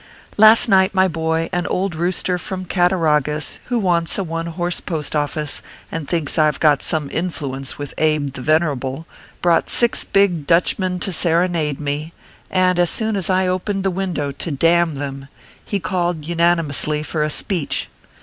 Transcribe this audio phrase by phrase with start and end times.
[0.35, 4.79] Last night, my boy, an old rooster from Cattarau gus, who wants a one horse
[4.79, 9.05] post office, and thinks I ve got some influence with Abe the Venerable,
[9.43, 12.13] brought six big Dutchmen to serenade me;
[12.49, 15.27] and, as soon I opened the window to damn them,
[15.63, 17.87] he called unanimously for a speech.